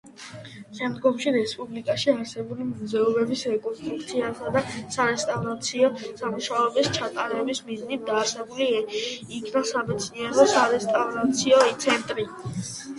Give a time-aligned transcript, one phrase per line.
[0.77, 4.63] შემდგომში, რესპუბლიკაში არსებული მუზეუმების რეკონსტრუქციასა და
[4.95, 5.91] სარესტავრაციო
[6.23, 12.27] სამუშაოების ჩატარების მიზნით დაარსებულ იქნა სამეცნიერო-სარესტავრაციო ცენტრი.